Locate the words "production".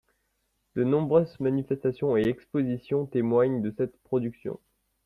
4.01-4.59